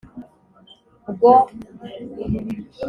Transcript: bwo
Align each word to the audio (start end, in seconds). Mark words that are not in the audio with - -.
bwo 1.11 1.33